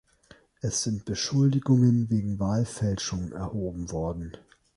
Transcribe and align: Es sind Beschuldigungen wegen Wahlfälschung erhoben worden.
Es 0.61 0.81
sind 0.81 1.05
Beschuldigungen 1.05 2.09
wegen 2.09 2.39
Wahlfälschung 2.39 3.33
erhoben 3.33 3.91
worden. 3.91 4.35